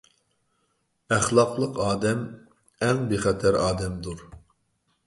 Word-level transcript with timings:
ئەخلاقلىق 1.17 1.77
ئادەم 1.85 2.25
ئەڭ 2.89 3.05
بىخەتەر 3.13 3.61
ئادەمدۇر. 3.63 4.27